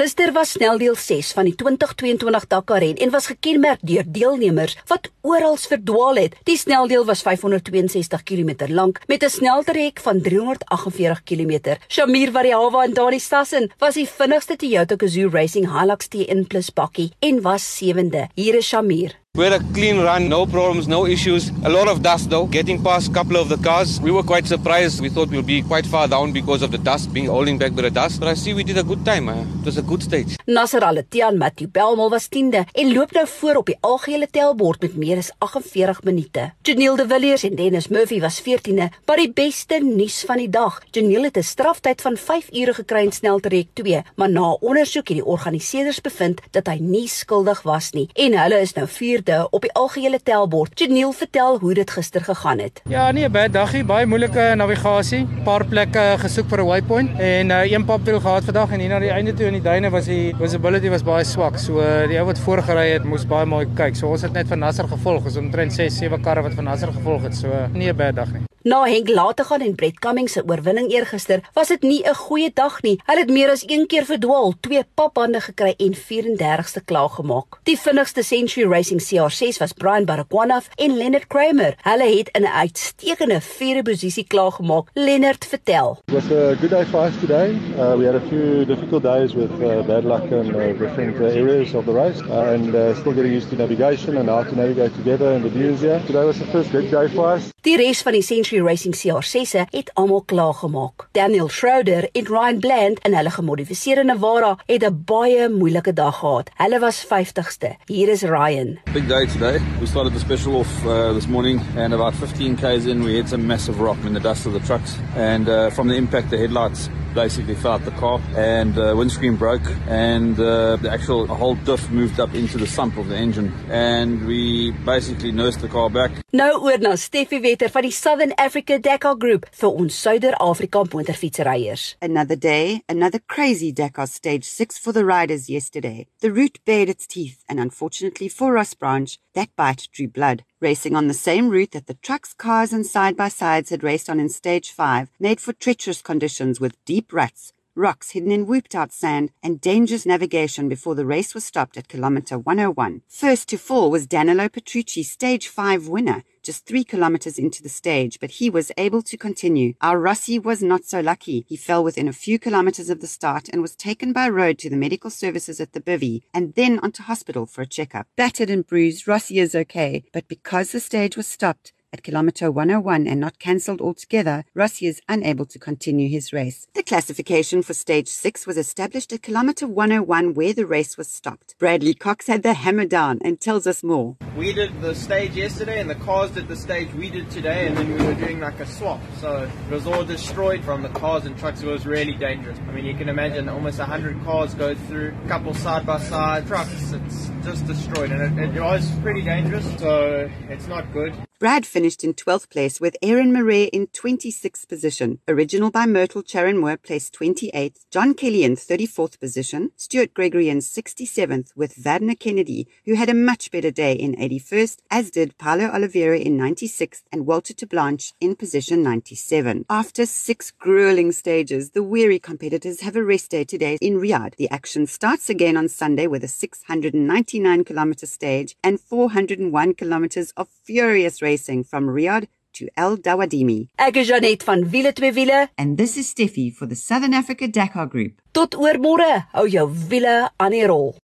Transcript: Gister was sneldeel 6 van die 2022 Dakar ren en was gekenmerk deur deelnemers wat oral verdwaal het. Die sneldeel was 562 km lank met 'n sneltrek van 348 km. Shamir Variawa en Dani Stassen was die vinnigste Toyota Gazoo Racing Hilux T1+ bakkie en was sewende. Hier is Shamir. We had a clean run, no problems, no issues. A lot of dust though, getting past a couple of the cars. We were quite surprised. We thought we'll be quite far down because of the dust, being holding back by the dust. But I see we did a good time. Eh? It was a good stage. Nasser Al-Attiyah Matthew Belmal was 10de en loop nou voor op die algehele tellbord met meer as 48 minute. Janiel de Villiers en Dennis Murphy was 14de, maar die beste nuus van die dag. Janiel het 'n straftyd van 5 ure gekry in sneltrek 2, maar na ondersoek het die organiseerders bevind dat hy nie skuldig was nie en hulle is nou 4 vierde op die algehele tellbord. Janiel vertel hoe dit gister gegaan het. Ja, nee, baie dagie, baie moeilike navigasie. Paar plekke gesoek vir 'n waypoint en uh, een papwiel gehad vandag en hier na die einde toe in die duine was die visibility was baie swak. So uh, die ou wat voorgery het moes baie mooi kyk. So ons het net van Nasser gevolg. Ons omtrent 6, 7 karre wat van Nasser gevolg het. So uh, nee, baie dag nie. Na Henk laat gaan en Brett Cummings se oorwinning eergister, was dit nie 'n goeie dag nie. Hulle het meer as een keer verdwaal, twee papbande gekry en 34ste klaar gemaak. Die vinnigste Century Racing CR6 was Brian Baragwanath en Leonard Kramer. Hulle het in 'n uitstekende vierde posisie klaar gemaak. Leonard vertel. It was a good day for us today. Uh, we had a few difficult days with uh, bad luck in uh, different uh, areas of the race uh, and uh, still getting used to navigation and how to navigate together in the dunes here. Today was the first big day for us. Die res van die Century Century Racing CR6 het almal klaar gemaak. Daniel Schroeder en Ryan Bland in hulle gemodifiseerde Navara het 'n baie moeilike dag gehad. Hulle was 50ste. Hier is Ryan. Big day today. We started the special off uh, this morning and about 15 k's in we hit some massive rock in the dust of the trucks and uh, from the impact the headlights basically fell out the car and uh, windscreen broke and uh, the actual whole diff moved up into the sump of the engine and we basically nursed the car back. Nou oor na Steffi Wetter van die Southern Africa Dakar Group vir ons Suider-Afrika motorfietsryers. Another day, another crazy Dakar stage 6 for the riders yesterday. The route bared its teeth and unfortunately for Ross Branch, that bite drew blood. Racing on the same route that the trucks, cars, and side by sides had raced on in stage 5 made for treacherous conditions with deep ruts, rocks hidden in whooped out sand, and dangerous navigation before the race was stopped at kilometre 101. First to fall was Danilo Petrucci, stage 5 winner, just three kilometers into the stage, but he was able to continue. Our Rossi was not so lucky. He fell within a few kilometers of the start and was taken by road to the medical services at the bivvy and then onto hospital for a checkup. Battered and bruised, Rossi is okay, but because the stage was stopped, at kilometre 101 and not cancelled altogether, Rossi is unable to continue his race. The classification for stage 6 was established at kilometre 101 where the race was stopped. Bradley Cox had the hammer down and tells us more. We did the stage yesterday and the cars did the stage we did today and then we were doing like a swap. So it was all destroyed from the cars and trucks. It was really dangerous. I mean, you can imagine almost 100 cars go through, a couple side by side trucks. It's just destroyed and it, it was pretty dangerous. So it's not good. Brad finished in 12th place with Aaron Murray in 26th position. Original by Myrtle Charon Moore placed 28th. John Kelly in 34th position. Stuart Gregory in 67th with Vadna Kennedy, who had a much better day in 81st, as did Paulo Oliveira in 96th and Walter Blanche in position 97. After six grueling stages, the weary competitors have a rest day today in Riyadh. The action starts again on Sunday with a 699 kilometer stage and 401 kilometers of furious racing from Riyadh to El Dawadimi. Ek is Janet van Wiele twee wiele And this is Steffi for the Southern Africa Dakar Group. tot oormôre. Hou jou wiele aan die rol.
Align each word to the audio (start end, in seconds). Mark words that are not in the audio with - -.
Gister 0.00 0.32
was 0.32 0.54
sneldeel 0.56 0.94
6 0.96 1.34
van 1.36 1.44
die 1.44 1.52
2022 1.60 2.46
Dakar 2.48 2.80
ren 2.80 2.96
en 3.04 3.10
was 3.12 3.26
gekenmerk 3.28 3.82
deur 3.84 4.06
deelnemers 4.08 4.78
wat 4.88 5.10
oral 5.20 5.58
verdwaal 5.60 6.16
het. 6.16 6.38
Die 6.48 6.56
sneldeel 6.56 7.04
was 7.04 7.20
562 7.26 8.22
km 8.24 8.70
lank 8.72 9.02
met 9.12 9.22
'n 9.22 9.28
sneltrek 9.28 10.00
van 10.00 10.22
348 10.22 11.22
km. 11.22 11.76
Shamir 11.88 12.32
Variawa 12.32 12.84
en 12.84 12.94
Dani 12.94 13.20
Stassen 13.20 13.70
was 13.78 13.94
die 13.94 14.08
vinnigste 14.08 14.56
Toyota 14.56 14.94
Gazoo 14.96 15.28
Racing 15.28 15.68
Hilux 15.68 16.08
T1+ 16.08 16.72
bakkie 16.74 17.12
en 17.18 17.42
was 17.42 17.76
sewende. 17.76 18.28
Hier 18.34 18.54
is 18.54 18.68
Shamir. 18.68 19.20
We 19.36 19.44
had 19.44 19.52
a 19.52 19.64
clean 19.72 20.00
run, 20.00 20.28
no 20.28 20.44
problems, 20.44 20.88
no 20.88 21.06
issues. 21.06 21.50
A 21.64 21.68
lot 21.68 21.86
of 21.86 22.02
dust 22.02 22.30
though, 22.30 22.46
getting 22.46 22.82
past 22.82 23.10
a 23.10 23.12
couple 23.12 23.36
of 23.36 23.48
the 23.48 23.58
cars. 23.58 24.00
We 24.00 24.10
were 24.10 24.24
quite 24.24 24.44
surprised. 24.48 25.00
We 25.00 25.08
thought 25.08 25.28
we'll 25.30 25.44
be 25.44 25.62
quite 25.62 25.86
far 25.86 26.08
down 26.08 26.32
because 26.32 26.62
of 26.62 26.72
the 26.72 26.78
dust, 26.78 27.12
being 27.12 27.26
holding 27.26 27.56
back 27.56 27.76
by 27.76 27.82
the 27.82 27.92
dust. 27.92 28.18
But 28.18 28.26
I 28.26 28.34
see 28.34 28.54
we 28.54 28.64
did 28.64 28.76
a 28.76 28.82
good 28.82 29.04
time. 29.04 29.28
Eh? 29.28 29.40
It 29.60 29.64
was 29.64 29.78
a 29.78 29.82
good 29.82 30.02
stage. 30.02 30.36
Nasser 30.46 30.84
Al-Attiyah 30.84 31.36
Matthew 31.36 31.68
Belmal 31.68 32.10
was 32.10 32.26
10de 32.26 32.64
en 32.72 32.92
loop 32.92 33.12
nou 33.12 33.26
voor 33.28 33.54
op 33.54 33.66
die 33.66 33.76
algehele 33.80 34.26
tellbord 34.30 34.80
met 34.80 34.96
meer 34.96 35.16
as 35.16 35.30
48 35.38 36.02
minute. 36.02 36.50
Janiel 36.62 36.96
de 36.96 37.06
Villiers 37.06 37.42
en 37.42 37.54
Dennis 37.54 37.88
Murphy 37.88 38.20
was 38.20 38.42
14de, 38.42 38.90
maar 39.06 39.16
die 39.16 39.30
beste 39.32 39.78
nuus 39.82 40.24
van 40.26 40.42
die 40.42 40.50
dag. 40.50 40.82
Janiel 40.90 41.22
het 41.22 41.36
'n 41.36 41.42
straftyd 41.42 42.00
van 42.00 42.16
5 42.16 42.48
ure 42.52 42.74
gekry 42.74 43.04
in 43.04 43.12
sneltrek 43.12 43.66
2, 43.72 44.02
maar 44.16 44.30
na 44.30 44.50
ondersoek 44.50 45.08
het 45.08 45.16
die 45.16 45.24
organiseerders 45.24 46.00
bevind 46.00 46.40
dat 46.50 46.66
hy 46.66 46.78
nie 46.80 47.08
skuldig 47.08 47.62
was 47.62 47.90
nie 47.90 48.08
en 48.14 48.38
hulle 48.38 48.60
is 48.60 48.72
nou 48.72 48.88
4 48.88 49.20
vierde 49.30 49.48
op 49.50 49.62
die 49.62 49.72
algehele 49.72 50.18
tellbord. 50.22 50.78
Janiel 50.78 51.12
vertel 51.12 51.58
hoe 51.58 51.74
dit 51.74 51.90
gister 51.90 52.20
gegaan 52.20 52.58
het. 52.58 52.82
Ja, 52.88 53.10
nee, 53.12 53.28
baie 53.28 53.50
dagie, 53.50 53.84
baie 53.84 54.06
moeilike 54.06 54.54
navigasie. 54.56 55.26
Paar 55.44 55.64
plekke 55.64 56.16
gesoek 56.18 56.48
vir 56.48 56.62
'n 56.62 56.66
waypoint 56.66 57.18
en 57.18 57.50
uh, 57.50 57.70
een 57.70 57.84
papwiel 57.84 58.20
gehad 58.20 58.44
vandag 58.44 58.72
en 58.72 58.80
hier 58.80 58.88
na 58.88 58.98
die 58.98 59.10
einde 59.10 59.34
toe 59.34 59.46
in 59.46 59.52
die 59.52 59.62
duine 59.62 59.90
was 59.90 60.04
die 60.04 60.34
visibility 60.38 60.88
was 60.88 61.02
baie 61.02 61.24
swak. 61.24 61.58
So 61.58 61.80
uh, 61.80 62.08
die 62.08 62.18
ou 62.18 62.26
wat 62.26 62.38
voorgery 62.38 62.92
het 62.92 63.04
moes 63.04 63.26
baie 63.26 63.46
mooi 63.46 63.66
kyk. 63.74 63.96
So 63.96 64.08
ons 64.08 64.22
het 64.22 64.32
net 64.32 64.48
van 64.48 64.58
Nasser 64.58 64.88
gevolg. 64.88 65.24
Ons 65.24 65.36
omtrent 65.36 65.72
6, 65.72 65.96
7 65.96 66.22
karre 66.22 66.42
wat 66.42 66.54
van 66.54 66.64
Nasser 66.64 66.92
gevolg 66.92 67.22
het. 67.22 67.36
So 67.36 67.46
uh, 67.48 67.66
nee, 67.72 67.94
baie 67.94 68.12
dag 68.12 68.32
nie. 68.32 68.44
Na 68.62 68.84
Henk 68.84 69.08
laat 69.08 69.40
gaan 69.40 69.62
en 69.64 69.74
Brett 69.74 69.98
Cummings 69.98 70.32
se 70.32 70.42
oorwinning 70.46 70.90
eergister, 70.92 71.40
was 71.54 71.68
dit 71.68 71.82
nie 71.82 72.02
'n 72.04 72.14
goeie 72.14 72.50
dag 72.54 72.82
nie. 72.82 73.00
Hulle 73.06 73.20
het 73.20 73.30
meer 73.30 73.50
as 73.50 73.62
een 73.66 73.86
keer 73.86 74.04
verdwaal, 74.04 74.52
twee 74.60 74.84
papbande 74.94 75.40
gekry 75.40 75.74
en 75.78 75.94
34ste 75.94 76.84
klaar 76.84 77.08
gemaak. 77.08 77.58
Die 77.64 77.78
vinnigste 77.78 78.22
Century 78.22 78.68
Racing 78.68 79.00
CR6 79.00 79.58
was 79.58 79.72
Brian 79.72 80.04
Baragwanath 80.04 80.68
en 80.76 80.96
Leonard 80.96 81.26
Kramer. 81.26 81.74
Hulle 81.82 82.16
het 82.18 82.28
in 82.32 82.42
'n 82.42 82.46
uitstekende 82.46 83.40
vierde 83.40 83.82
posisie 83.82 84.24
klaar 84.26 84.52
gemaak. 84.52 84.88
Leonard 84.94 85.44
vertel. 85.44 85.98
It 86.06 86.14
was 86.14 86.30
a 86.30 86.54
good 86.60 86.70
day 86.70 86.84
for 86.84 87.06
us 87.06 87.14
today. 87.20 87.56
Uh, 87.78 87.96
we 87.96 88.04
had 88.04 88.14
a 88.14 88.26
few 88.28 88.66
difficult 88.66 89.02
days 89.02 89.34
with 89.34 89.50
uh, 89.62 89.86
bad 89.86 90.04
luck 90.04 90.30
in 90.30 90.54
uh, 90.54 90.78
different 90.78 91.18
uh, 91.20 91.24
areas 91.24 91.74
of 91.74 91.84
the 91.84 91.92
race 91.92 92.20
uh, 92.28 92.52
and 92.52 92.74
uh, 92.74 92.94
still 92.94 93.14
getting 93.14 93.32
used 93.32 93.48
to 93.48 93.56
navigation 93.56 94.16
and 94.16 94.28
how 94.28 94.42
to 94.42 94.54
navigate 94.54 94.92
together 94.94 95.32
in 95.34 95.42
the 95.42 95.50
dunes 95.50 95.80
here. 95.80 96.02
Today 96.06 96.24
was 96.24 96.38
the 96.38 96.46
first 96.52 96.70
big 96.72 96.90
day 96.90 97.08
for 97.08 97.34
us. 97.34 97.48
Die 97.62 97.76
res 97.76 98.02
van 98.02 98.12
die 98.12 98.22
Century 98.22 98.49
Century 98.50 98.66
Racing 98.66 98.94
CR6 98.94 99.50
het 99.70 99.90
almal 99.94 100.22
klaar 100.22 100.54
gemaak. 100.54 101.08
Daniel 101.12 101.48
Schroeder 101.48 102.08
en 102.12 102.26
Ryan 102.26 102.58
Bland 102.58 102.98
in 102.98 103.14
hulle 103.14 103.30
gemodifiseerde 103.30 104.04
Navara 104.04 104.58
het 104.66 104.82
'n 104.82 105.02
baie 105.04 105.48
moeilike 105.48 105.92
dag 105.92 106.18
gehad. 106.18 106.50
Hulle 106.56 106.78
was 106.78 107.04
50ste. 107.04 107.76
Hier 107.84 108.08
is 108.08 108.22
Ryan. 108.22 108.78
Big 108.92 109.06
day 109.06 109.26
today. 109.26 109.60
We 109.80 109.86
started 109.86 110.12
the 110.12 110.18
special 110.18 110.54
off 110.54 110.86
uh, 110.86 111.12
this 111.12 111.26
morning 111.26 111.60
and 111.76 111.92
about 111.92 112.14
15 112.14 112.56
k's 112.56 112.86
in 112.86 113.04
we 113.04 113.10
hit 113.12 113.28
some 113.28 113.46
massive 113.46 113.82
rock 113.82 113.96
in 114.04 114.12
the 114.12 114.20
dust 114.20 114.46
of 114.46 114.52
the 114.52 114.60
trucks 114.66 114.96
and 115.16 115.48
uh, 115.48 115.70
from 115.70 115.88
the 115.88 115.94
impact 115.94 116.30
the 116.30 116.38
headlights 116.38 116.88
basically 117.14 117.54
fell 117.54 117.72
out 117.72 117.84
the 117.84 117.90
car 117.92 118.20
and 118.36 118.78
uh, 118.78 118.94
windscreen 118.96 119.36
broke 119.36 119.66
and 119.88 120.38
uh, 120.38 120.76
the 120.76 120.90
actual 120.90 121.26
whole 121.26 121.54
diff 121.54 121.90
moved 121.90 122.20
up 122.20 122.34
into 122.34 122.58
the 122.58 122.66
sump 122.66 122.96
of 122.96 123.08
the 123.08 123.16
engine 123.16 123.52
and 123.70 124.26
we 124.26 124.72
basically 124.84 125.32
nursed 125.32 125.60
the 125.60 125.68
car 125.68 125.90
back. 125.90 126.10
Nou 126.32 126.60
oor 126.60 126.78
na 126.78 126.96
Steffi 126.96 127.40
Wetter 127.42 127.68
van 127.68 127.82
die 127.82 127.90
Southern 127.90 128.32
Africa 128.38 128.78
Dakar 128.78 129.16
Group 129.16 129.46
vir 129.60 129.70
ons 129.70 129.94
Suider-Afrika 129.94 130.84
motorfietsryers. 130.92 131.94
Another 132.00 132.36
day, 132.36 132.82
another 132.88 133.20
crazy 133.26 133.72
Dakar 133.72 134.06
stage 134.06 134.44
6 134.44 134.78
for 134.78 134.92
the 134.92 135.04
riders 135.04 135.48
yesterday. 135.48 136.06
The 136.20 136.32
route 136.32 136.58
bared 136.64 136.88
its 136.88 137.06
teeth 137.06 137.42
and 137.48 137.58
unfortunately 137.58 138.28
for 138.28 138.52
Ross 138.52 138.74
Branch, 138.74 139.18
that 139.34 139.54
bite 139.56 139.88
drew 139.92 140.08
blood. 140.08 140.44
Racing 140.62 140.94
on 140.94 141.08
the 141.08 141.14
same 141.14 141.48
route 141.48 141.70
that 141.70 141.86
the 141.86 141.94
trucks, 141.94 142.34
cars, 142.34 142.70
and 142.74 142.84
side 142.84 143.16
by 143.16 143.28
sides 143.28 143.70
had 143.70 143.82
raced 143.82 144.10
on 144.10 144.20
in 144.20 144.28
stage 144.28 144.72
5 144.72 145.10
made 145.18 145.40
for 145.40 145.54
treacherous 145.54 146.02
conditions 146.02 146.60
with 146.60 146.84
deep 146.84 147.14
ruts, 147.14 147.54
rocks 147.74 148.10
hidden 148.10 148.30
in 148.30 148.46
whooped 148.46 148.74
out 148.74 148.92
sand, 148.92 149.30
and 149.42 149.62
dangerous 149.62 150.04
navigation 150.04 150.68
before 150.68 150.94
the 150.94 151.06
race 151.06 151.32
was 151.34 151.44
stopped 151.44 151.78
at 151.78 151.88
kilometre 151.88 152.38
101. 152.38 153.00
First 153.08 153.48
to 153.48 153.56
fall 153.56 153.90
was 153.90 154.06
Danilo 154.06 154.50
Petrucci, 154.50 155.02
stage 155.02 155.48
5 155.48 155.88
winner, 155.88 156.24
just 156.42 156.66
three 156.66 156.84
kilometers 156.84 157.38
into 157.38 157.62
the 157.62 157.68
stage, 157.68 158.18
but 158.20 158.32
he 158.32 158.50
was 158.50 158.72
able 158.76 159.02
to 159.02 159.16
continue. 159.16 159.74
Our 159.80 159.98
Rossi 159.98 160.38
was 160.38 160.62
not 160.62 160.84
so 160.84 161.00
lucky. 161.00 161.44
He 161.48 161.56
fell 161.56 161.84
within 161.84 162.08
a 162.08 162.12
few 162.12 162.38
kilometers 162.38 162.90
of 162.90 163.00
the 163.00 163.06
start 163.06 163.48
and 163.48 163.62
was 163.62 163.76
taken 163.76 164.12
by 164.12 164.28
road 164.28 164.58
to 164.58 164.70
the 164.70 164.76
medical 164.76 165.10
services 165.10 165.60
at 165.60 165.72
the 165.72 165.80
bivvy 165.80 166.22
and 166.32 166.54
then 166.54 166.78
onto 166.80 167.02
hospital 167.02 167.46
for 167.46 167.62
a 167.62 167.66
checkup. 167.66 168.06
Battered 168.16 168.50
and 168.50 168.66
bruised, 168.66 169.06
Rossi 169.06 169.38
is 169.38 169.54
okay, 169.54 170.04
but 170.12 170.28
because 170.28 170.72
the 170.72 170.80
stage 170.80 171.16
was 171.16 171.26
stopped, 171.26 171.72
at 171.92 172.02
kilometre 172.02 172.50
101 172.50 173.06
and 173.06 173.20
not 173.20 173.38
cancelled 173.38 173.80
altogether, 173.80 174.44
Rossi 174.54 174.86
is 174.86 175.02
unable 175.08 175.44
to 175.46 175.58
continue 175.58 176.08
his 176.08 176.32
race. 176.32 176.68
The 176.74 176.82
classification 176.82 177.62
for 177.62 177.74
stage 177.74 178.08
6 178.08 178.46
was 178.46 178.56
established 178.56 179.12
at 179.12 179.22
kilometre 179.22 179.66
101 179.66 180.34
where 180.34 180.52
the 180.52 180.66
race 180.66 180.96
was 180.96 181.08
stopped. 181.08 181.56
Bradley 181.58 181.94
Cox 181.94 182.26
had 182.28 182.42
the 182.42 182.54
hammer 182.54 182.84
down 182.84 183.18
and 183.24 183.40
tells 183.40 183.66
us 183.66 183.82
more. 183.82 184.16
We 184.36 184.52
did 184.52 184.80
the 184.80 184.94
stage 184.94 185.32
yesterday 185.32 185.80
and 185.80 185.90
the 185.90 185.96
cars 185.96 186.30
did 186.30 186.48
the 186.48 186.56
stage 186.56 186.92
we 186.94 187.10
did 187.10 187.30
today 187.30 187.66
and 187.66 187.76
then 187.76 187.88
we 187.92 188.04
were 188.04 188.14
doing 188.14 188.40
like 188.40 188.60
a 188.60 188.66
swap. 188.66 189.00
So 189.20 189.50
it 189.68 189.72
was 189.72 189.86
all 189.86 190.04
destroyed 190.04 190.64
from 190.64 190.82
the 190.82 190.88
cars 190.90 191.26
and 191.26 191.36
trucks. 191.38 191.62
It 191.62 191.66
was 191.66 191.86
really 191.86 192.14
dangerous. 192.14 192.58
I 192.68 192.72
mean, 192.72 192.84
you 192.84 192.94
can 192.94 193.08
imagine 193.08 193.48
almost 193.48 193.78
100 193.78 194.22
cars 194.24 194.54
go 194.54 194.74
through, 194.74 195.14
a 195.24 195.28
couple 195.28 195.54
side 195.54 195.86
by 195.86 195.98
side 195.98 196.46
trucks. 196.46 196.92
It's 196.92 197.30
just 197.44 197.66
destroyed 197.66 198.12
and 198.12 198.38
it, 198.38 198.56
it 198.56 198.60
was 198.60 198.90
pretty 199.00 199.22
dangerous. 199.22 199.66
So 199.78 200.30
it's 200.48 200.68
not 200.68 200.92
good. 200.92 201.14
Brad 201.40 201.64
finished 201.64 202.04
in 202.04 202.12
12th 202.12 202.50
place 202.50 202.82
with 202.82 202.98
Aaron 203.00 203.32
Murray 203.32 203.62
in 203.72 203.86
26th 203.86 204.68
position. 204.68 205.20
Original 205.26 205.70
by 205.70 205.86
Myrtle 205.86 206.22
Charon 206.22 206.58
Moore 206.58 206.76
placed 206.76 207.14
28th. 207.14 207.86
John 207.90 208.12
Kelly 208.12 208.44
in 208.44 208.56
34th 208.56 209.18
position. 209.18 209.70
Stuart 209.74 210.12
Gregory 210.12 210.50
in 210.50 210.58
67th 210.58 211.56
with 211.56 211.76
Vadna 211.76 212.18
Kennedy, 212.18 212.68
who 212.84 212.92
had 212.92 213.08
a 213.08 213.14
much 213.14 213.50
better 213.50 213.70
day 213.70 213.94
in 213.94 214.16
81st, 214.16 214.80
as 214.90 215.10
did 215.10 215.38
Paulo 215.38 215.64
Oliveira 215.70 216.18
in 216.18 216.36
96th 216.36 217.04
and 217.10 217.26
Walter 217.26 217.54
Blanche 217.66 218.12
in 218.20 218.36
position 218.36 218.82
97. 218.82 219.64
After 219.70 220.04
six 220.04 220.50
grueling 220.50 221.10
stages, 221.10 221.70
the 221.70 221.82
weary 221.82 222.18
competitors 222.18 222.82
have 222.82 222.96
a 222.96 223.02
rest 223.02 223.30
day 223.30 223.44
today 223.44 223.78
in 223.80 223.94
Riyadh. 223.94 224.36
The 224.36 224.50
action 224.50 224.86
starts 224.86 225.30
again 225.30 225.56
on 225.56 225.68
Sunday 225.68 226.06
with 226.06 226.22
a 226.22 226.28
699 226.28 227.64
kilometer 227.64 228.04
stage 228.04 228.56
and 228.62 228.78
401 228.78 229.72
kilometers 229.72 230.32
of 230.36 230.46
furious 230.66 231.22
racing 231.22 231.29
from 231.38 231.88
Riyadh 231.88 232.26
to 232.52 232.66
El 232.76 232.96
Dawadimi. 232.96 233.68
Ek 233.78 233.96
is 233.96 234.08
Janet 234.08 234.42
van 234.42 234.64
Wiele 234.70 234.92
twee 234.92 235.12
wiele 235.12 235.48
And 235.56 235.76
this 235.78 235.96
is 235.96 236.08
Steffi 236.10 236.50
for 236.52 236.66
the 236.66 236.74
Southern 236.74 237.14
Africa 237.14 237.46
Dakar 237.48 237.86
Group. 237.86 238.20
tot 238.32 238.54
oormôre. 238.54 239.26
Hou 239.32 239.46
jou 239.48 239.68
wiele 239.88 240.30
aan 240.38 240.50
die 240.50 240.66
rol. 240.66 240.94